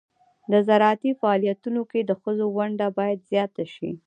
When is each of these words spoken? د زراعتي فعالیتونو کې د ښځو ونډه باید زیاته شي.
د 0.51 0.53
زراعتي 0.67 1.11
فعالیتونو 1.19 1.81
کې 1.91 1.99
د 2.03 2.11
ښځو 2.21 2.45
ونډه 2.57 2.87
باید 2.97 3.19
زیاته 3.31 3.63
شي. 3.73 3.91